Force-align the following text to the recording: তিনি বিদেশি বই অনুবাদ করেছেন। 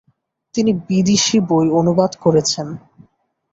তিনি 0.55 0.71
বিদেশি 0.87 1.37
বই 1.49 1.67
অনুবাদ 1.79 2.11
করেছেন। 2.23 2.67